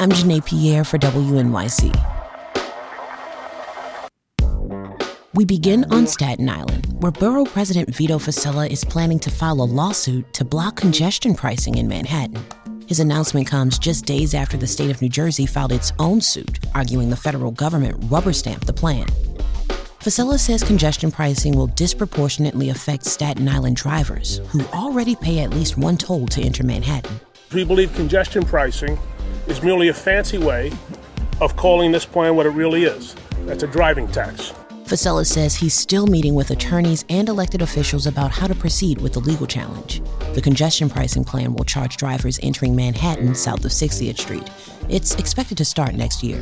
I'm 0.00 0.08
Janae 0.08 0.42
Pierre 0.42 0.82
for 0.82 0.96
WNYC. 0.96 1.94
We 5.34 5.44
begin 5.44 5.84
on 5.92 6.06
Staten 6.06 6.48
Island, 6.48 6.86
where 7.00 7.12
Borough 7.12 7.44
President 7.44 7.94
Vito 7.94 8.18
Fossella 8.18 8.66
is 8.66 8.82
planning 8.82 9.18
to 9.18 9.30
file 9.30 9.60
a 9.60 9.68
lawsuit 9.68 10.32
to 10.32 10.42
block 10.42 10.76
congestion 10.76 11.34
pricing 11.34 11.76
in 11.76 11.86
Manhattan. 11.86 12.42
His 12.86 12.98
announcement 12.98 13.46
comes 13.46 13.78
just 13.78 14.06
days 14.06 14.32
after 14.32 14.56
the 14.56 14.66
state 14.66 14.90
of 14.90 15.02
New 15.02 15.10
Jersey 15.10 15.44
filed 15.44 15.72
its 15.72 15.92
own 15.98 16.22
suit, 16.22 16.60
arguing 16.74 17.10
the 17.10 17.14
federal 17.14 17.50
government 17.50 18.02
rubber 18.08 18.32
stamped 18.32 18.66
the 18.66 18.72
plan. 18.72 19.06
Fossella 19.98 20.38
says 20.38 20.64
congestion 20.64 21.10
pricing 21.12 21.54
will 21.54 21.66
disproportionately 21.66 22.70
affect 22.70 23.04
Staten 23.04 23.46
Island 23.46 23.76
drivers, 23.76 24.40
who 24.48 24.64
already 24.72 25.14
pay 25.14 25.40
at 25.40 25.50
least 25.50 25.76
one 25.76 25.98
toll 25.98 26.26
to 26.28 26.40
enter 26.40 26.64
Manhattan. 26.64 27.20
We 27.52 27.64
believe 27.64 27.94
congestion 27.94 28.46
pricing 28.46 28.98
is 29.50 29.62
merely 29.62 29.88
a 29.88 29.94
fancy 29.94 30.38
way 30.38 30.70
of 31.40 31.56
calling 31.56 31.90
this 31.90 32.06
plan 32.06 32.36
what 32.36 32.46
it 32.46 32.50
really 32.50 32.84
is. 32.84 33.16
That's 33.46 33.62
a 33.62 33.66
driving 33.66 34.06
tax. 34.08 34.52
Fossella 34.84 35.26
says 35.26 35.54
he's 35.54 35.74
still 35.74 36.06
meeting 36.06 36.34
with 36.34 36.50
attorneys 36.50 37.04
and 37.08 37.28
elected 37.28 37.62
officials 37.62 38.06
about 38.06 38.30
how 38.30 38.46
to 38.46 38.54
proceed 38.54 39.00
with 39.00 39.12
the 39.12 39.20
legal 39.20 39.46
challenge. 39.46 40.02
The 40.34 40.40
congestion 40.40 40.90
pricing 40.90 41.24
plan 41.24 41.54
will 41.54 41.64
charge 41.64 41.96
drivers 41.96 42.38
entering 42.42 42.76
Manhattan 42.76 43.34
south 43.34 43.64
of 43.64 43.70
60th 43.70 44.18
Street. 44.18 44.48
It's 44.88 45.14
expected 45.14 45.58
to 45.58 45.64
start 45.64 45.94
next 45.94 46.22
year. 46.22 46.40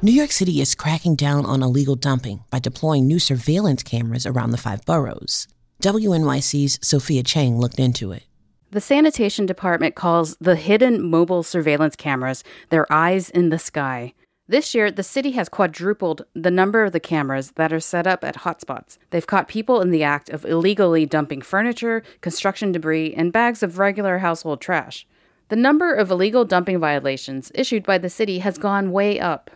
New 0.00 0.12
York 0.12 0.30
City 0.30 0.60
is 0.60 0.76
cracking 0.76 1.16
down 1.16 1.44
on 1.44 1.62
illegal 1.62 1.96
dumping 1.96 2.44
by 2.50 2.60
deploying 2.60 3.08
new 3.08 3.18
surveillance 3.18 3.82
cameras 3.82 4.26
around 4.26 4.52
the 4.52 4.56
five 4.56 4.84
boroughs. 4.84 5.48
WNYC's 5.82 6.78
Sophia 6.82 7.22
Chang 7.24 7.58
looked 7.58 7.80
into 7.80 8.12
it. 8.12 8.22
The 8.70 8.82
sanitation 8.82 9.46
department 9.46 9.94
calls 9.94 10.36
the 10.42 10.54
hidden 10.54 11.02
mobile 11.02 11.42
surveillance 11.42 11.96
cameras 11.96 12.44
their 12.68 12.90
eyes 12.92 13.30
in 13.30 13.48
the 13.48 13.58
sky. 13.58 14.12
This 14.46 14.74
year, 14.74 14.90
the 14.90 15.02
city 15.02 15.30
has 15.32 15.48
quadrupled 15.48 16.26
the 16.34 16.50
number 16.50 16.84
of 16.84 16.92
the 16.92 17.00
cameras 17.00 17.52
that 17.52 17.72
are 17.72 17.80
set 17.80 18.06
up 18.06 18.22
at 18.22 18.40
hotspots. 18.40 18.98
They've 19.08 19.26
caught 19.26 19.48
people 19.48 19.80
in 19.80 19.90
the 19.90 20.02
act 20.02 20.28
of 20.28 20.44
illegally 20.44 21.06
dumping 21.06 21.40
furniture, 21.40 22.02
construction 22.20 22.70
debris, 22.70 23.14
and 23.14 23.32
bags 23.32 23.62
of 23.62 23.78
regular 23.78 24.18
household 24.18 24.60
trash. 24.60 25.06
The 25.48 25.56
number 25.56 25.94
of 25.94 26.10
illegal 26.10 26.44
dumping 26.44 26.78
violations 26.78 27.50
issued 27.54 27.84
by 27.84 27.96
the 27.96 28.10
city 28.10 28.40
has 28.40 28.58
gone 28.58 28.92
way 28.92 29.18
up. 29.18 29.50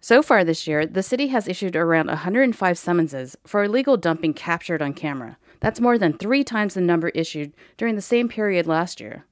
So 0.00 0.22
far 0.22 0.44
this 0.44 0.66
year, 0.66 0.84
the 0.84 1.02
city 1.02 1.28
has 1.28 1.48
issued 1.48 1.74
around 1.74 2.08
105 2.08 2.76
summonses 2.76 3.34
for 3.46 3.64
illegal 3.64 3.96
dumping 3.96 4.34
captured 4.34 4.82
on 4.82 4.92
camera. 4.92 5.38
That's 5.60 5.80
more 5.80 5.98
than 5.98 6.12
three 6.12 6.44
times 6.44 6.74
the 6.74 6.80
number 6.80 7.08
issued 7.10 7.52
during 7.76 7.96
the 7.96 8.02
same 8.02 8.28
period 8.28 8.66
last 8.66 9.00
year. 9.00 9.24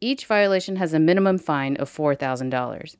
Each 0.00 0.26
violation 0.26 0.76
has 0.76 0.92
a 0.92 0.98
minimum 0.98 1.38
fine 1.38 1.76
of 1.76 1.90
$4,000. 1.90 2.96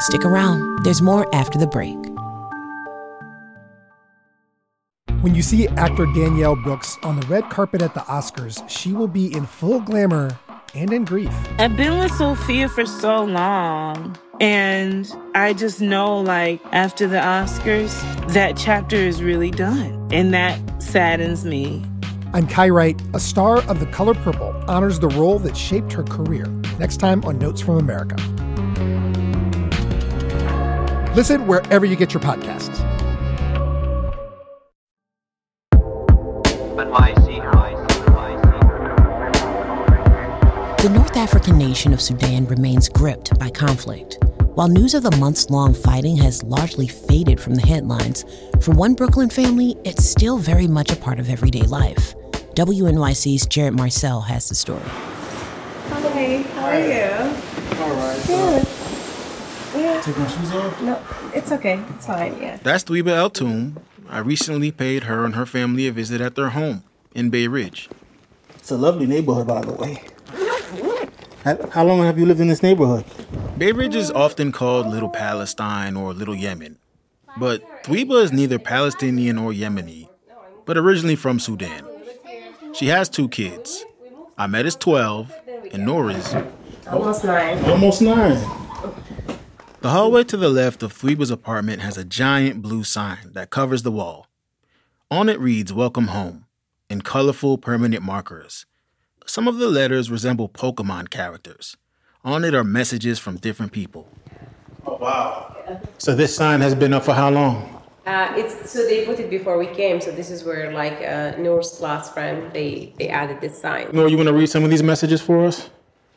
Stick 0.00 0.24
around, 0.24 0.84
there's 0.84 1.02
more 1.02 1.32
after 1.34 1.58
the 1.58 1.66
break. 1.66 1.96
When 5.22 5.36
you 5.36 5.42
see 5.42 5.68
actor 5.68 6.06
Danielle 6.06 6.56
Brooks 6.56 6.98
on 7.04 7.20
the 7.20 7.26
red 7.28 7.48
carpet 7.48 7.80
at 7.80 7.94
the 7.94 8.00
Oscars, 8.00 8.68
she 8.68 8.92
will 8.92 9.06
be 9.06 9.32
in 9.32 9.46
full 9.46 9.78
glamour 9.78 10.36
and 10.74 10.92
in 10.92 11.04
grief. 11.04 11.32
I've 11.58 11.76
been 11.76 11.98
with 11.98 12.10
Sophia 12.12 12.68
for 12.68 12.84
so 12.84 13.22
long. 13.22 14.18
And 14.40 15.08
I 15.36 15.52
just 15.52 15.80
know, 15.80 16.18
like, 16.18 16.60
after 16.72 17.06
the 17.06 17.18
Oscars, 17.18 17.92
that 18.32 18.56
chapter 18.56 18.96
is 18.96 19.22
really 19.22 19.52
done. 19.52 20.01
And 20.12 20.34
that 20.34 20.60
saddens 20.82 21.46
me. 21.46 21.82
I'm 22.34 22.46
Kai 22.46 22.68
Wright. 22.68 23.00
A 23.14 23.20
star 23.20 23.62
of 23.62 23.80
The 23.80 23.86
Color 23.86 24.12
Purple 24.14 24.54
honors 24.68 24.98
the 24.98 25.08
role 25.08 25.38
that 25.38 25.56
shaped 25.56 25.90
her 25.94 26.02
career. 26.02 26.44
Next 26.78 26.98
time 26.98 27.24
on 27.24 27.38
Notes 27.38 27.62
from 27.62 27.78
America. 27.78 28.16
Listen 31.16 31.46
wherever 31.46 31.86
you 31.86 31.96
get 31.96 32.12
your 32.12 32.22
podcasts. 32.22 32.78
The 40.82 40.88
North 40.88 41.16
African 41.16 41.56
nation 41.56 41.92
of 41.94 42.00
Sudan 42.00 42.44
remains 42.46 42.88
gripped 42.88 43.38
by 43.38 43.48
conflict. 43.48 44.18
While 44.54 44.68
news 44.68 44.92
of 44.92 45.02
the 45.02 45.16
months 45.16 45.48
long 45.48 45.72
fighting 45.72 46.18
has 46.18 46.42
largely 46.42 46.86
faded 46.86 47.40
from 47.40 47.54
the 47.54 47.66
headlines, 47.66 48.26
for 48.60 48.72
one 48.72 48.92
Brooklyn 48.92 49.30
family, 49.30 49.78
it's 49.82 50.04
still 50.04 50.36
very 50.36 50.66
much 50.66 50.92
a 50.92 50.96
part 50.96 51.18
of 51.18 51.30
everyday 51.30 51.62
life. 51.62 52.14
WNYC's 52.54 53.46
Jared 53.46 53.72
Marcelle 53.72 54.20
has 54.20 54.50
the 54.50 54.54
story. 54.54 54.82
Hi, 54.84 56.42
how 56.52 56.66
are 56.66 56.80
you? 56.80 57.80
All 57.80 57.94
right. 57.96 58.22
Good. 58.26 58.68
Yeah. 59.74 60.02
Take 60.02 60.18
my 60.18 60.26
shoes 60.26 60.52
off? 60.52 60.82
No, 60.82 61.02
it's 61.34 61.50
okay. 61.50 61.82
It's 61.96 62.06
fine, 62.06 62.36
yeah. 62.38 62.58
That's 62.62 62.84
Thweeba 62.84 63.16
El 63.16 63.30
Toom. 63.30 63.78
I 64.10 64.18
recently 64.18 64.70
paid 64.70 65.04
her 65.04 65.24
and 65.24 65.34
her 65.34 65.46
family 65.46 65.86
a 65.86 65.92
visit 65.92 66.20
at 66.20 66.34
their 66.34 66.50
home 66.50 66.84
in 67.14 67.30
Bay 67.30 67.46
Ridge. 67.46 67.88
It's 68.56 68.70
a 68.70 68.76
lovely 68.76 69.06
neighborhood, 69.06 69.46
by 69.46 69.62
the 69.62 69.72
way. 69.72 70.02
How, 71.44 71.58
how 71.70 71.84
long 71.84 72.02
have 72.04 72.18
you 72.20 72.26
lived 72.26 72.40
in 72.40 72.46
this 72.46 72.62
neighborhood? 72.62 73.04
Bay 73.58 73.72
Ridge 73.72 73.96
is 73.96 74.12
often 74.12 74.52
called 74.52 74.86
Little 74.86 75.08
Palestine 75.08 75.96
or 75.96 76.12
Little 76.12 76.36
Yemen. 76.36 76.78
But 77.36 77.82
Thweeba 77.82 78.22
is 78.22 78.32
neither 78.32 78.60
Palestinian 78.60 79.38
or 79.38 79.50
Yemeni, 79.50 80.08
but 80.66 80.78
originally 80.78 81.16
from 81.16 81.40
Sudan. 81.40 81.84
She 82.74 82.86
has 82.86 83.08
two 83.08 83.28
kids. 83.28 83.84
Ahmed 84.38 84.66
is 84.66 84.76
12, 84.76 85.32
and 85.72 85.84
Noor 85.84 86.10
is 86.10 86.34
Almost 86.86 87.24
nine. 87.24 87.64
Almost 87.64 88.02
nine. 88.02 88.38
The 89.80 89.90
hallway 89.90 90.22
to 90.24 90.36
the 90.36 90.48
left 90.48 90.82
of 90.84 90.92
Thweeba's 90.92 91.30
apartment 91.30 91.82
has 91.82 91.98
a 91.98 92.04
giant 92.04 92.62
blue 92.62 92.84
sign 92.84 93.32
that 93.32 93.50
covers 93.50 93.82
the 93.82 93.90
wall. 93.90 94.28
On 95.10 95.28
it 95.28 95.40
reads 95.40 95.72
Welcome 95.72 96.08
Home 96.08 96.46
in 96.88 97.02
colorful 97.02 97.58
permanent 97.58 98.02
markers. 98.04 98.64
Some 99.26 99.48
of 99.48 99.58
the 99.58 99.68
letters 99.68 100.10
resemble 100.10 100.48
Pokemon 100.48 101.10
characters. 101.10 101.76
On 102.24 102.44
it 102.44 102.54
are 102.54 102.64
messages 102.64 103.18
from 103.18 103.36
different 103.36 103.72
people. 103.72 104.08
Oh, 104.86 104.96
wow. 104.96 105.56
So 105.98 106.14
this 106.14 106.34
sign 106.34 106.60
has 106.60 106.74
been 106.74 106.92
up 106.92 107.04
for 107.04 107.14
how 107.14 107.30
long? 107.30 107.82
Uh, 108.04 108.32
it's 108.36 108.70
so 108.70 108.84
they 108.84 109.04
put 109.04 109.20
it 109.20 109.30
before 109.30 109.58
we 109.58 109.66
came. 109.66 110.00
So 110.00 110.10
this 110.10 110.30
is 110.30 110.42
where 110.42 110.72
like 110.72 111.00
uh, 111.02 111.36
Noor's 111.38 111.70
class 111.70 112.12
friend 112.12 112.52
they 112.52 112.92
they 112.98 113.08
added 113.08 113.40
this 113.40 113.60
sign. 113.60 113.88
Noor, 113.92 114.08
you 114.08 114.16
want 114.16 114.28
to 114.28 114.32
read 114.34 114.48
some 114.48 114.64
of 114.64 114.70
these 114.70 114.82
messages 114.82 115.20
for 115.20 115.46
us? 115.46 115.70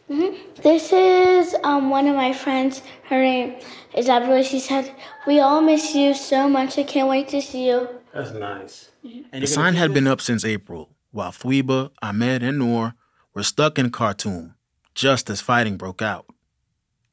Mm-hmm. 0.09 0.61
This 0.63 0.91
is 0.91 1.55
um, 1.63 1.91
one 1.91 2.07
of 2.07 2.15
my 2.15 2.33
friends. 2.33 2.81
Her 3.03 3.21
name 3.21 3.55
is 3.95 4.09
Abigail. 4.09 4.41
She 4.43 4.59
said, 4.59 4.91
"We 5.27 5.39
all 5.39 5.61
miss 5.61 5.93
you 5.93 6.15
so 6.15 6.49
much. 6.49 6.79
I 6.79 6.83
can't 6.83 7.07
wait 7.07 7.27
to 7.29 7.41
see 7.41 7.67
you." 7.67 7.87
That's 8.13 8.31
nice. 8.31 8.89
The 9.31 9.45
sign 9.45 9.75
had 9.75 9.93
been 9.93 10.07
up 10.07 10.21
since 10.21 10.43
April, 10.43 10.89
while 11.15 11.31
Thweeba, 11.31 11.91
Ahmed, 12.01 12.43
and 12.43 12.59
Noor 12.59 12.93
were 13.33 13.43
stuck 13.43 13.79
in 13.79 13.89
Khartoum, 13.89 14.55
just 14.93 15.29
as 15.29 15.41
fighting 15.41 15.77
broke 15.77 16.01
out. 16.01 16.25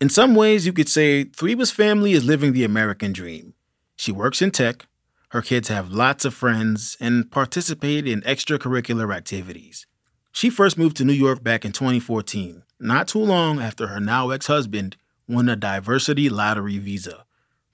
In 0.00 0.08
some 0.08 0.34
ways, 0.34 0.66
you 0.66 0.72
could 0.72 0.88
say 0.88 1.25
Thweeba's 1.25 1.70
family 1.70 2.12
is 2.12 2.25
living 2.25 2.52
the 2.52 2.64
American 2.64 3.12
dream. 3.12 3.54
She 3.96 4.10
works 4.10 4.43
in 4.43 4.50
tech, 4.50 4.87
her 5.28 5.40
kids 5.40 5.69
have 5.69 5.93
lots 5.93 6.25
of 6.25 6.34
friends, 6.34 6.96
and 7.00 7.31
participate 7.31 8.06
in 8.06 8.20
extracurricular 8.22 9.14
activities. 9.14 9.87
She 10.32 10.50
first 10.50 10.76
moved 10.76 10.96
to 10.96 11.05
New 11.05 11.12
York 11.12 11.43
back 11.43 11.64
in 11.64 11.72
2014, 11.72 12.64
not 12.81 13.08
too 13.08 13.20
long 13.20 13.60
after 13.60 13.87
her 13.87 14.00
now 14.00 14.31
ex 14.31 14.48
husband 14.48 14.96
won 15.28 15.48
a 15.48 15.56
diversity 15.56 16.28
lottery 16.28 16.78
visa. 16.78 17.25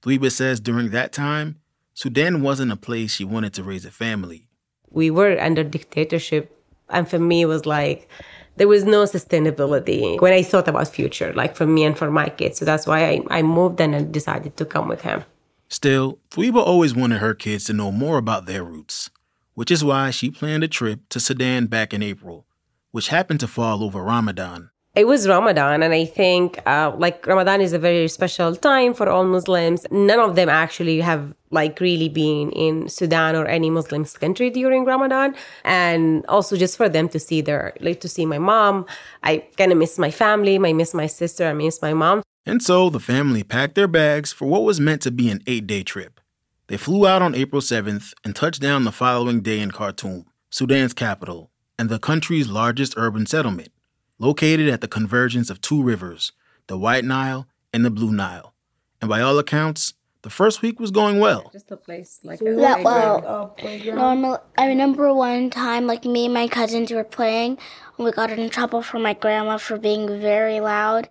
Thweeba 0.03 0.31
says 0.31 0.61
during 0.61 0.91
that 0.91 1.13
time, 1.13 1.57
Sudan 1.95 2.43
wasn't 2.43 2.73
a 2.73 2.77
place 2.77 3.13
she 3.13 3.25
wanted 3.25 3.55
to 3.55 3.65
raise 3.65 3.85
a 3.85 3.91
family. 3.91 4.48
We 4.91 5.11
were 5.11 5.39
under 5.41 5.65
dictatorship, 5.65 6.51
and 6.89 7.09
for 7.09 7.19
me, 7.19 7.43
it 7.43 7.47
was 7.47 7.67
like 7.67 8.09
there 8.57 8.69
was 8.69 8.85
no 8.85 9.05
sustainability 9.05 10.21
when 10.21 10.33
I 10.33 10.43
thought 10.43 10.69
about 10.69 10.89
future, 10.89 11.33
like 11.33 11.57
for 11.57 11.67
me 11.67 11.85
and 11.85 11.97
for 11.97 12.11
my 12.11 12.29
kids. 12.29 12.59
So 12.59 12.65
that's 12.65 12.87
why 12.87 13.05
I, 13.05 13.21
I 13.31 13.43
moved 13.43 13.81
and 13.81 13.95
I 13.95 14.03
decided 14.03 14.57
to 14.57 14.65
come 14.65 14.89
with 14.89 15.03
him. 15.03 15.25
Still, 15.69 16.19
Thweeba 16.31 16.57
always 16.57 16.95
wanted 16.95 17.19
her 17.19 17.35
kids 17.35 17.65
to 17.65 17.73
know 17.73 17.93
more 17.93 18.19
about 18.19 18.47
their 18.47 18.65
roots, 18.65 19.11
which 19.55 19.71
is 19.71 19.85
why 19.85 20.11
she 20.11 20.31
planned 20.31 20.65
a 20.65 20.69
trip 20.69 21.01
to 21.11 21.21
Sudan 21.21 21.67
back 21.67 21.93
in 21.93 22.03
April, 22.03 22.47
which 22.91 23.09
happened 23.09 23.41
to 23.41 23.47
fall 23.47 23.85
over 23.85 24.03
Ramadan. 24.03 24.71
It 24.99 25.07
was 25.07 25.29
Ramadan, 25.29 25.85
and 25.85 25.95
I 25.95 26.05
think 26.05 26.59
uh, 26.67 26.93
like 26.99 27.25
Ramadan 27.25 27.61
is 27.61 27.73
a 27.73 27.79
very 27.79 28.09
special 28.09 28.57
time 28.57 28.95
for 28.95 29.09
all 29.09 29.25
Muslims. 29.25 29.87
None 29.93 30.19
of 30.19 30.35
them 30.35 30.49
actually 30.49 31.01
have 31.03 31.37
like 31.53 31.79
really 31.79 32.09
been 32.09 32.51
in 32.51 32.89
Sudan 32.89 33.37
or 33.37 33.47
any 33.47 33.71
Muslim 33.71 34.05
country 34.05 34.51
during 34.51 34.85
Ramadan, 34.85 35.37
and 35.63 36.27
also 36.27 36.57
just 36.57 36.77
for 36.77 36.89
them 36.89 37.09
to 37.11 37.21
see 37.21 37.41
their 37.41 37.75
like 37.81 38.01
to 38.01 38.09
see 38.09 38.27
my 38.27 38.39
mom. 38.39 38.87
I 39.23 39.45
kind 39.57 39.71
of 39.71 39.79
miss 39.79 40.01
my 40.01 40.11
family. 40.11 40.57
I 40.57 40.73
miss 40.73 40.93
my 40.95 41.07
sister. 41.07 41.47
I 41.47 41.53
miss 41.53 41.81
my 41.81 41.95
mom. 41.95 42.25
And 42.45 42.61
so 42.61 42.91
the 42.91 42.99
family 42.99 43.45
packed 43.45 43.77
their 43.77 43.87
bags 43.87 44.33
for 44.33 44.47
what 44.47 44.65
was 44.65 44.81
meant 44.81 45.03
to 45.03 45.13
be 45.13 45.31
an 45.31 45.45
eight 45.47 45.69
day 45.69 45.85
trip. 45.85 46.21
They 46.67 46.77
flew 46.77 47.07
out 47.07 47.23
on 47.23 47.37
April 47.37 47.63
7th 47.63 48.15
and 48.25 48.35
touched 48.35 48.61
down 48.61 48.83
the 48.83 48.91
following 48.91 49.43
day 49.43 49.61
in 49.61 49.71
Khartoum, 49.71 50.27
Sudan's 50.51 50.93
capital, 50.93 51.53
and 51.79 51.89
the 51.89 52.01
country's 52.01 52.49
largest 52.49 52.95
urban 52.97 53.27
settlement 53.27 53.71
located 54.19 54.69
at 54.69 54.81
the 54.81 54.89
convergence 54.89 55.51
of 55.51 55.61
two 55.61 55.83
rivers, 55.83 56.33
the 56.67 56.79
White 56.79 57.05
Nile 57.05 57.47
and 57.73 57.85
the 57.85 57.91
Blue 57.91 58.13
Nile. 58.13 58.55
And 59.01 59.09
by 59.09 59.21
all 59.21 59.39
accounts, 59.39 59.95
the 60.23 60.31
first 60.31 60.63
week 60.63 60.81
was 60.81 60.91
going 60.91 61.21
well. 61.21 61.49
Just 61.53 61.71
a 61.71 61.77
place 61.77 62.19
like 62.25 62.41
a 62.41 62.55
yeah, 62.57 62.83
well, 62.83 63.55
oh, 63.63 63.77
normal. 63.95 64.43
I 64.57 64.67
remember 64.67 65.15
one 65.15 65.49
time, 65.49 65.87
like 65.87 66.05
me 66.05 66.25
and 66.25 66.35
my 66.35 66.49
cousins 66.49 66.91
were 66.91 67.05
playing, 67.05 67.59
and 67.97 68.05
we 68.05 68.11
got 68.11 68.31
in 68.31 68.51
trouble 68.51 68.83
from 68.83 69.03
my 69.03 69.15
grandma 69.15 69.59
for 69.59 69.79
being 69.79 70.21
very 70.21 70.61
loud. 70.61 71.09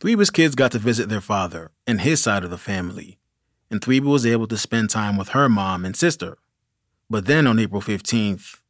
Thweeba's 0.00 0.30
kids 0.30 0.54
got 0.54 0.72
to 0.72 0.78
visit 0.78 1.08
their 1.08 1.20
father 1.20 1.70
and 1.86 2.02
his 2.02 2.22
side 2.22 2.44
of 2.44 2.50
the 2.50 2.58
family, 2.58 3.18
and 3.70 3.80
Thweeba 3.80 4.04
was 4.04 4.26
able 4.26 4.46
to 4.48 4.58
spend 4.58 4.90
time 4.90 5.16
with 5.16 5.30
her 5.30 5.48
mom 5.48 5.84
and 5.84 5.96
sister. 5.96 6.36
But 7.08 7.26
then 7.26 7.46
on 7.46 7.58
April 7.58 7.82
15th, 7.82 8.60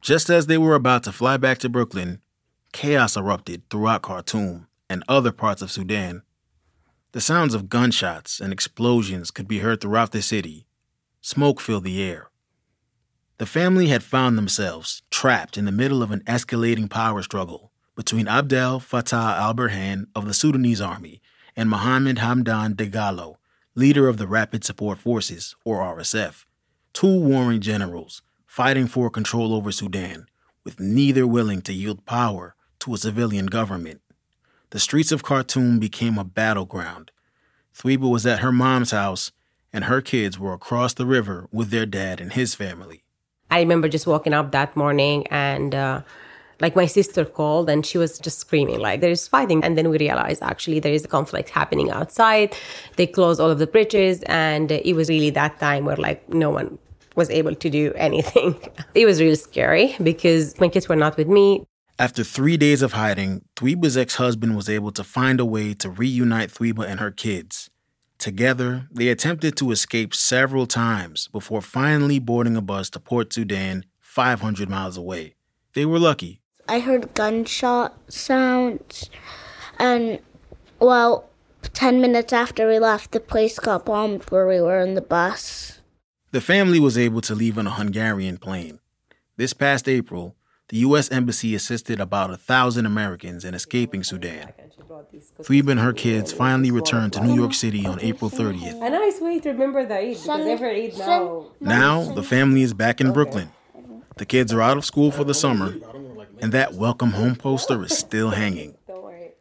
just 0.00 0.30
as 0.30 0.46
they 0.46 0.58
were 0.58 0.74
about 0.74 1.02
to 1.04 1.12
fly 1.12 1.36
back 1.38 1.58
to 1.58 1.68
Brooklyn, 1.68 2.20
chaos 2.72 3.16
erupted 3.16 3.62
throughout 3.70 4.02
Khartoum 4.02 4.66
and 4.88 5.04
other 5.08 5.32
parts 5.32 5.62
of 5.62 5.70
Sudan. 5.70 6.22
The 7.12 7.20
sounds 7.20 7.54
of 7.54 7.68
gunshots 7.68 8.40
and 8.40 8.52
explosions 8.52 9.30
could 9.30 9.48
be 9.48 9.58
heard 9.58 9.80
throughout 9.80 10.12
the 10.12 10.22
city. 10.22 10.66
Smoke 11.20 11.60
filled 11.60 11.84
the 11.84 12.02
air. 12.02 12.30
The 13.38 13.46
family 13.46 13.88
had 13.88 14.02
found 14.02 14.36
themselves 14.36 15.02
trapped 15.10 15.56
in 15.56 15.64
the 15.64 15.72
middle 15.72 16.02
of 16.02 16.10
an 16.10 16.20
escalating 16.26 16.90
power 16.90 17.22
struggle 17.22 17.72
between 17.96 18.28
Abdel 18.28 18.80
Fattah 18.80 19.38
al 19.38 19.54
Burhan 19.54 20.06
of 20.14 20.26
the 20.26 20.34
Sudanese 20.34 20.80
army 20.80 21.20
and 21.56 21.68
Mohammed 21.68 22.18
Hamdan 22.18 22.74
Dagalo, 22.74 23.36
leader 23.74 24.08
of 24.08 24.18
the 24.18 24.26
Rapid 24.26 24.64
Support 24.64 24.98
Forces, 24.98 25.56
or 25.64 25.78
RSF, 25.78 26.44
two 26.92 27.20
warring 27.20 27.60
generals 27.60 28.22
fighting 28.46 28.86
for 28.86 29.10
control 29.10 29.54
over 29.54 29.70
Sudan, 29.72 30.26
with 30.64 30.80
neither 30.80 31.26
willing 31.26 31.62
to 31.62 31.72
yield 31.72 32.04
power 32.04 32.54
to 32.80 32.94
a 32.94 32.98
civilian 32.98 33.46
government. 33.46 34.00
The 34.70 34.78
streets 34.78 35.12
of 35.12 35.22
Khartoum 35.22 35.78
became 35.78 36.18
a 36.18 36.24
battleground. 36.24 37.10
Thweeba 37.74 38.10
was 38.10 38.26
at 38.26 38.40
her 38.40 38.52
mom's 38.52 38.90
house, 38.90 39.32
and 39.72 39.84
her 39.84 40.00
kids 40.00 40.38
were 40.38 40.52
across 40.52 40.94
the 40.94 41.06
river 41.06 41.48
with 41.52 41.70
their 41.70 41.86
dad 41.86 42.20
and 42.20 42.32
his 42.32 42.54
family. 42.54 43.04
I 43.50 43.60
remember 43.60 43.88
just 43.88 44.06
waking 44.06 44.32
up 44.32 44.52
that 44.52 44.76
morning 44.76 45.26
and 45.28 45.74
uh, 45.74 46.02
like 46.60 46.76
my 46.76 46.86
sister 46.86 47.24
called 47.24 47.68
and 47.68 47.84
she 47.84 47.98
was 47.98 48.18
just 48.18 48.38
screaming 48.38 48.78
like 48.78 49.00
there 49.00 49.10
is 49.10 49.26
fighting 49.26 49.64
and 49.64 49.76
then 49.76 49.88
we 49.88 49.98
realized 49.98 50.42
actually 50.42 50.78
there 50.78 50.92
is 50.92 51.04
a 51.04 51.08
conflict 51.08 51.48
happening 51.48 51.90
outside 51.90 52.54
they 52.96 53.06
closed 53.06 53.40
all 53.40 53.50
of 53.50 53.58
the 53.58 53.66
bridges 53.66 54.22
and 54.26 54.70
it 54.70 54.94
was 54.94 55.08
really 55.08 55.30
that 55.30 55.58
time 55.58 55.84
where 55.84 55.96
like 55.96 56.28
no 56.28 56.50
one 56.50 56.78
was 57.16 57.30
able 57.30 57.54
to 57.54 57.70
do 57.70 57.92
anything 57.96 58.54
it 58.94 59.06
was 59.06 59.20
really 59.20 59.34
scary 59.34 59.96
because 60.02 60.58
my 60.60 60.68
kids 60.68 60.88
were 60.88 60.96
not 60.96 61.16
with 61.16 61.28
me 61.28 61.64
after 62.00 62.24
three 62.24 62.56
days 62.56 62.80
of 62.80 62.94
hiding, 62.94 63.44
Thweeba's 63.56 63.94
ex 63.94 64.14
husband 64.14 64.56
was 64.56 64.70
able 64.70 64.90
to 64.92 65.04
find 65.04 65.38
a 65.38 65.44
way 65.44 65.74
to 65.74 65.90
reunite 65.90 66.48
Thweeba 66.48 66.88
and 66.88 66.98
her 66.98 67.10
kids. 67.10 67.68
Together, 68.16 68.88
they 68.90 69.08
attempted 69.08 69.54
to 69.58 69.70
escape 69.70 70.14
several 70.14 70.66
times 70.66 71.28
before 71.28 71.60
finally 71.60 72.18
boarding 72.18 72.56
a 72.56 72.62
bus 72.62 72.88
to 72.90 73.00
Port 73.00 73.34
Sudan, 73.34 73.84
500 74.00 74.70
miles 74.70 74.96
away. 74.96 75.34
They 75.74 75.84
were 75.84 75.98
lucky. 75.98 76.40
I 76.66 76.78
heard 76.78 77.12
gunshot 77.12 77.94
sounds, 78.10 79.10
and 79.78 80.20
well, 80.78 81.28
10 81.74 82.00
minutes 82.00 82.32
after 82.32 82.66
we 82.66 82.78
left, 82.78 83.12
the 83.12 83.20
place 83.20 83.58
got 83.58 83.84
bombed 83.84 84.24
where 84.30 84.48
we 84.48 84.62
were 84.62 84.80
in 84.80 84.94
the 84.94 85.02
bus. 85.02 85.82
The 86.30 86.40
family 86.40 86.80
was 86.80 86.96
able 86.96 87.20
to 87.22 87.34
leave 87.34 87.58
on 87.58 87.66
a 87.66 87.72
Hungarian 87.72 88.38
plane. 88.38 88.78
This 89.36 89.52
past 89.52 89.86
April, 89.86 90.36
the 90.70 90.78
U.S. 90.78 91.10
Embassy 91.10 91.54
assisted 91.56 92.00
about 92.00 92.30
a 92.30 92.36
thousand 92.36 92.86
Americans 92.86 93.44
in 93.44 93.54
escaping 93.54 94.04
Sudan. 94.04 94.52
Thweeba 95.42 95.72
and 95.72 95.80
her 95.80 95.92
kids 95.92 96.32
finally 96.32 96.70
returned 96.70 97.12
to 97.14 97.24
New 97.24 97.34
York 97.34 97.54
City 97.54 97.84
on 97.86 98.00
April 98.00 98.30
30th. 98.30 98.80
A 98.80 98.90
nice 98.90 99.20
way 99.20 99.40
to 99.40 99.50
remember 99.50 99.84
the 99.84 99.96
Eid, 99.96 100.16
because 100.16 100.46
every 100.46 100.86
Eid 100.86 100.98
now... 100.98 101.46
Now, 101.58 102.14
the 102.14 102.22
family 102.22 102.62
is 102.62 102.72
back 102.72 103.00
in 103.00 103.12
Brooklyn. 103.12 103.50
The 104.16 104.24
kids 104.24 104.52
are 104.52 104.62
out 104.62 104.76
of 104.76 104.84
school 104.84 105.10
for 105.10 105.24
the 105.24 105.34
summer, 105.34 105.74
and 106.38 106.52
that 106.52 106.74
welcome 106.74 107.10
home 107.10 107.34
poster 107.34 107.82
is 107.82 107.98
still 107.98 108.30
hanging. 108.30 108.76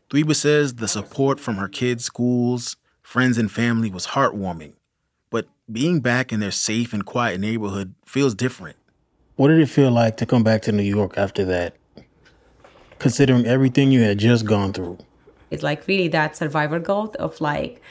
Thweeba 0.10 0.36
says 0.36 0.76
the 0.76 0.88
support 0.88 1.40
from 1.40 1.58
her 1.58 1.68
kids' 1.68 2.06
schools, 2.06 2.76
friends, 3.04 3.38
and 3.38 3.52
family 3.52 3.92
was 3.92 4.08
heartwarming. 4.08 4.74
But 5.30 5.48
being 5.72 6.00
back 6.00 6.34
in 6.34 6.40
their 6.40 6.50
safe 6.50 6.92
and 6.92 7.06
quiet 7.06 7.40
neighborhood 7.40 7.94
feels 8.04 8.34
different. 8.34 8.78
What 9.40 9.48
did 9.48 9.60
it 9.60 9.68
feel 9.68 9.90
like 9.90 10.18
to 10.18 10.26
come 10.26 10.44
back 10.44 10.64
to 10.64 10.74
New 10.74 10.84
York 10.84 11.18
after 11.18 11.46
that? 11.46 11.74
Considering 12.98 13.46
everything 13.46 13.90
you 13.90 14.02
had 14.02 14.18
just 14.18 14.46
gone 14.46 14.74
through. 14.74 14.98
It's 15.50 15.64
like 15.64 15.88
really 15.88 16.10
that 16.10 16.36
survivor 16.36 16.78
guilt 16.78 17.16
of 17.16 17.40
like, 17.40 17.82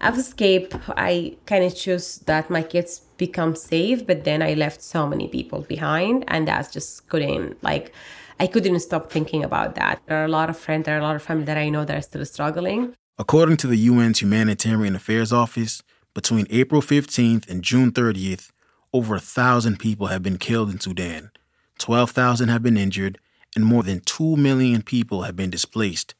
I've 0.00 0.16
escaped. 0.16 0.76
I 0.90 1.36
kind 1.46 1.64
of 1.64 1.74
choose 1.74 2.18
that 2.26 2.50
my 2.50 2.62
kids 2.62 3.00
become 3.16 3.56
safe, 3.56 4.06
but 4.06 4.22
then 4.22 4.42
I 4.42 4.54
left 4.54 4.80
so 4.80 5.08
many 5.08 5.26
people 5.26 5.62
behind, 5.62 6.22
and 6.28 6.46
that's 6.46 6.72
just 6.72 7.08
couldn't 7.08 7.60
like. 7.64 7.92
I 8.38 8.46
couldn't 8.46 8.78
stop 8.78 9.10
thinking 9.10 9.42
about 9.42 9.74
that. 9.74 10.00
There 10.06 10.22
are 10.22 10.26
a 10.26 10.34
lot 10.38 10.50
of 10.50 10.56
friends, 10.56 10.84
there 10.84 10.94
are 10.94 11.00
a 11.00 11.02
lot 11.02 11.16
of 11.16 11.22
family 11.24 11.46
that 11.46 11.58
I 11.58 11.68
know 11.68 11.84
that 11.84 11.96
are 11.96 12.00
still 12.00 12.24
struggling. 12.24 12.94
According 13.18 13.56
to 13.56 13.66
the 13.66 13.88
UN's 13.88 14.22
Humanitarian 14.22 14.94
Affairs 14.94 15.32
Office, 15.32 15.82
between 16.14 16.46
April 16.48 16.80
15th 16.80 17.50
and 17.50 17.64
June 17.64 17.90
30th, 17.90 18.50
over 18.92 19.14
a 19.14 19.20
thousand 19.20 19.78
people 19.78 20.08
have 20.08 20.22
been 20.22 20.38
killed 20.38 20.70
in 20.70 20.80
Sudan, 20.80 21.30
12,000 21.78 22.48
have 22.48 22.62
been 22.62 22.76
injured, 22.76 23.18
and 23.56 23.64
more 23.64 23.82
than 23.82 24.00
2 24.00 24.36
million 24.36 24.82
people 24.82 25.22
have 25.22 25.36
been 25.36 25.50
displaced. 25.50 26.14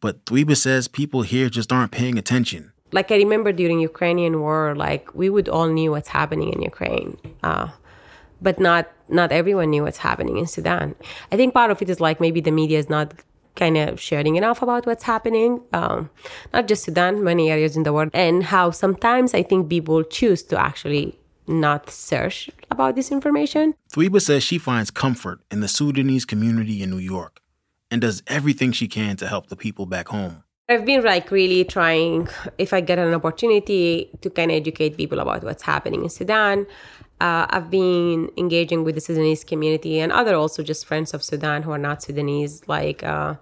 But 0.00 0.24
Thweeba 0.24 0.56
says 0.56 0.88
people 0.88 1.22
here 1.22 1.48
just 1.48 1.72
aren't 1.72 1.92
paying 1.92 2.18
attention. 2.18 2.72
Like 2.92 3.12
I 3.12 3.16
remember 3.16 3.52
during 3.52 3.80
Ukrainian 3.80 4.40
war, 4.40 4.74
like 4.74 5.14
we 5.14 5.30
would 5.30 5.48
all 5.48 5.68
knew 5.68 5.90
what's 5.92 6.08
happening 6.08 6.52
in 6.52 6.62
Ukraine. 6.62 7.18
Uh, 7.42 7.68
but 8.42 8.58
not 8.58 8.90
not 9.08 9.32
everyone 9.32 9.70
knew 9.70 9.82
what's 9.82 9.98
happening 9.98 10.36
in 10.38 10.46
Sudan. 10.46 10.94
I 11.30 11.36
think 11.36 11.52
part 11.52 11.70
of 11.70 11.82
it 11.82 11.90
is 11.90 12.00
like 12.00 12.20
maybe 12.20 12.40
the 12.40 12.50
media 12.50 12.78
is 12.78 12.88
not 12.88 13.12
kind 13.56 13.76
of 13.76 14.00
sharing 14.00 14.36
enough 14.36 14.62
about 14.62 14.86
what's 14.86 15.02
happening, 15.04 15.60
um, 15.72 16.08
not 16.52 16.66
just 16.66 16.84
Sudan, 16.84 17.22
many 17.22 17.50
areas 17.50 17.76
in 17.76 17.82
the 17.82 17.92
world, 17.92 18.10
and 18.14 18.44
how 18.44 18.70
sometimes 18.70 19.34
I 19.34 19.42
think 19.42 19.68
people 19.68 20.02
choose 20.04 20.42
to 20.44 20.58
actually 20.58 21.18
not 21.46 21.90
search 21.90 22.50
about 22.70 22.94
this 22.94 23.10
information. 23.10 23.74
Thweeba 23.92 24.20
says 24.20 24.42
she 24.42 24.58
finds 24.58 24.90
comfort 24.90 25.40
in 25.50 25.60
the 25.60 25.68
Sudanese 25.68 26.24
community 26.24 26.82
in 26.82 26.90
New 26.90 26.98
York 26.98 27.40
and 27.90 28.00
does 28.00 28.22
everything 28.26 28.72
she 28.72 28.88
can 28.88 29.16
to 29.16 29.26
help 29.26 29.48
the 29.48 29.56
people 29.56 29.86
back 29.86 30.08
home. 30.08 30.44
I've 30.68 30.84
been 30.84 31.02
like 31.02 31.32
really 31.32 31.64
trying, 31.64 32.28
if 32.56 32.72
I 32.72 32.80
get 32.80 32.98
an 33.00 33.12
opportunity, 33.12 34.08
to 34.20 34.30
kind 34.30 34.52
of 34.52 34.56
educate 34.56 34.96
people 34.96 35.18
about 35.18 35.42
what's 35.42 35.64
happening 35.64 36.04
in 36.04 36.10
Sudan. 36.10 36.64
Uh, 37.20 37.46
I've 37.50 37.70
been 37.70 38.30
engaging 38.36 38.84
with 38.84 38.94
the 38.94 39.00
Sudanese 39.00 39.42
community 39.42 39.98
and 39.98 40.12
other 40.12 40.36
also 40.36 40.62
just 40.62 40.86
friends 40.86 41.12
of 41.12 41.24
Sudan 41.24 41.64
who 41.64 41.72
are 41.72 41.78
not 41.78 42.02
Sudanese, 42.02 42.62
like 42.68 43.02
uh, 43.02 43.34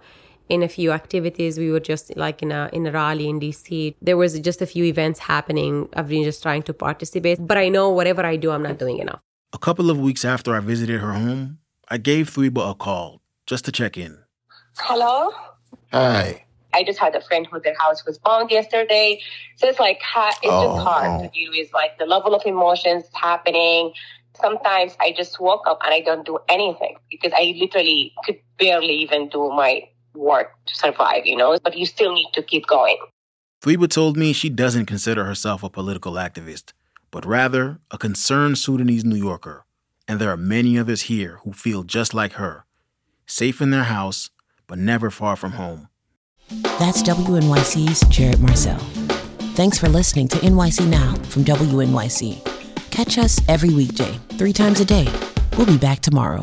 in 0.49 0.63
a 0.63 0.67
few 0.67 0.91
activities. 0.91 1.57
We 1.59 1.71
were 1.71 1.79
just 1.79 2.15
like 2.17 2.41
in 2.41 2.51
a 2.51 2.69
in 2.73 2.85
a 2.87 2.91
rally 2.91 3.29
in 3.29 3.39
DC. 3.39 3.95
There 4.01 4.17
was 4.17 4.37
just 4.39 4.61
a 4.61 4.65
few 4.65 4.83
events 4.83 5.19
happening. 5.19 5.87
I've 5.93 6.09
been 6.09 6.23
just 6.23 6.41
trying 6.43 6.63
to 6.63 6.73
participate, 6.73 7.39
but 7.45 7.57
I 7.57 7.69
know 7.69 7.89
whatever 7.89 8.25
I 8.25 8.35
do, 8.35 8.51
I'm 8.51 8.63
not 8.63 8.77
doing 8.79 8.97
enough. 8.99 9.21
A 9.53 9.57
couple 9.57 9.89
of 9.89 9.99
weeks 9.99 10.25
after 10.25 10.55
I 10.55 10.59
visited 10.59 10.99
her 10.99 11.13
home, 11.13 11.59
I 11.87 11.97
gave 11.97 12.29
Thweeba 12.29 12.71
a 12.71 12.75
call 12.75 13.21
just 13.47 13.65
to 13.65 13.71
check 13.71 13.97
in. 13.97 14.17
Hello? 14.77 15.31
Hi. 15.91 16.45
I 16.71 16.83
just 16.83 16.99
had 16.99 17.15
a 17.15 17.21
friend 17.21 17.47
who 17.51 17.59
their 17.59 17.73
house 17.79 18.05
was 18.05 18.19
bombed 18.19 18.51
yesterday. 18.51 19.19
So 19.55 19.67
it's 19.67 19.79
like, 19.79 19.99
ha- 20.03 20.37
it's 20.43 20.51
Oh, 20.53 20.75
just 20.75 20.87
hard 20.87 21.19
oh. 21.19 21.23
to 21.23 21.29
deal 21.31 21.49
with 21.51 21.73
like 21.73 21.97
the 21.97 22.05
level 22.05 22.35
of 22.35 22.43
emotions 22.45 23.05
happening. 23.13 23.91
Sometimes 24.39 24.95
I 24.99 25.11
just 25.11 25.39
woke 25.39 25.63
up 25.65 25.79
and 25.83 25.91
I 25.93 26.01
don't 26.01 26.25
do 26.25 26.37
anything 26.47 26.95
because 27.09 27.33
I 27.35 27.55
literally 27.59 28.13
could 28.23 28.37
barely 28.59 28.93
even 29.01 29.29
do 29.29 29.49
my 29.49 29.81
work 30.13 30.53
to 30.65 30.75
survive, 30.75 31.25
you 31.25 31.35
know, 31.35 31.57
but 31.63 31.77
you 31.77 31.85
still 31.85 32.13
need 32.13 32.29
to 32.33 32.41
keep 32.41 32.67
going. 32.67 32.97
Thweeba 33.61 33.89
told 33.89 34.15
me 34.15 34.31
she 34.31 34.49
doesn't 34.49 34.85
consider 34.85 35.25
herself 35.25 35.63
a 35.63 35.69
political 35.69 36.13
activist, 36.13 36.71
but 37.11 37.25
rather 37.25 37.79
a 37.91 37.97
concerned 37.97 38.57
Sudanese 38.57 39.03
New 39.03 39.17
Yorker. 39.17 39.65
And 40.07 40.19
there 40.19 40.31
are 40.31 40.37
many 40.37 40.79
others 40.79 41.03
here 41.03 41.39
who 41.43 41.53
feel 41.53 41.83
just 41.83 42.13
like 42.13 42.33
her, 42.33 42.65
safe 43.25 43.61
in 43.61 43.69
their 43.71 43.83
house, 43.83 44.29
but 44.65 44.77
never 44.79 45.09
far 45.09 45.35
from 45.35 45.53
home. 45.53 45.89
That's 46.79 47.03
WNYC's 47.03 48.07
Jared 48.07 48.39
Marcelle. 48.39 48.79
Thanks 49.55 49.77
for 49.77 49.89
listening 49.89 50.27
to 50.29 50.37
NYC 50.37 50.87
Now 50.87 51.15
from 51.25 51.43
WNYC. 51.43 52.91
Catch 52.91 53.17
us 53.17 53.39
every 53.47 53.73
weekday, 53.73 54.17
three 54.37 54.53
times 54.53 54.79
a 54.79 54.85
day. 54.85 55.07
We'll 55.57 55.67
be 55.67 55.77
back 55.77 55.99
tomorrow. 55.99 56.41